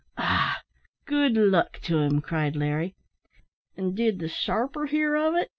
"Ah! 0.17 0.63
good 1.05 1.37
luck 1.37 1.77
to 1.83 1.99
him," 1.99 2.21
cried 2.21 2.55
Larry. 2.55 2.95
"And 3.77 3.95
did 3.95 4.17
the 4.17 4.27
sharper 4.29 4.87
hear 4.87 5.13
of 5.15 5.35
it?" 5.35 5.49